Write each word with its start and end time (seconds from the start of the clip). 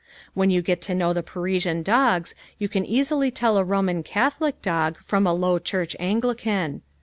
When 0.33 0.49
you 0.49 0.63
get 0.63 0.81
to 0.81 0.95
know 0.95 1.13
the 1.13 1.21
Parisian 1.21 1.83
dogs, 1.83 2.33
you 2.57 2.67
can 2.67 2.83
easily 2.87 3.29
tell 3.29 3.55
a 3.57 3.63
Roman 3.63 4.01
Catholic 4.01 4.59
dog 4.63 4.97
from 4.97 5.27
a 5.27 5.33
Low 5.35 5.59
Church 5.59 5.95
Anglican. 5.99 6.81